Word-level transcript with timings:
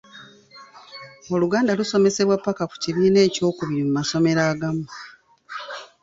Oluganda 1.33 1.77
lusomesebwa 1.79 2.35
ppaka 2.39 2.63
ku 2.71 2.75
kibiina 2.83 3.19
eky'okubiri 3.27 3.81
mu 3.87 3.93
masomero 3.97 4.41
agamu. 4.51 4.85